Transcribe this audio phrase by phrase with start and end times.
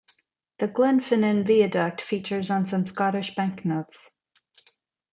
[0.57, 4.09] The Glenfinnan Viaduct features on some Scottish banknotes.